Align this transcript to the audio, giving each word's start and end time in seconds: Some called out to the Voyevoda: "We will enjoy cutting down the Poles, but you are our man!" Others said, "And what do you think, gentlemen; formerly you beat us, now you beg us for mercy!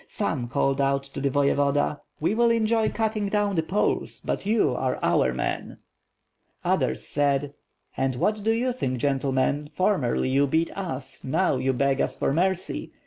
Some 0.07 0.47
called 0.47 0.81
out 0.81 1.03
to 1.03 1.21
the 1.21 1.29
Voyevoda: 1.29 1.99
"We 2.19 2.33
will 2.33 2.49
enjoy 2.49 2.89
cutting 2.89 3.29
down 3.29 3.55
the 3.55 3.61
Poles, 3.61 4.19
but 4.25 4.47
you 4.47 4.73
are 4.75 4.97
our 5.03 5.31
man!" 5.31 5.77
Others 6.63 7.05
said, 7.07 7.53
"And 7.95 8.15
what 8.15 8.43
do 8.43 8.51
you 8.51 8.71
think, 8.73 8.97
gentlemen; 8.97 9.69
formerly 9.71 10.29
you 10.29 10.47
beat 10.47 10.75
us, 10.75 11.23
now 11.23 11.57
you 11.57 11.71
beg 11.71 12.01
us 12.01 12.17
for 12.17 12.33
mercy! 12.33 12.93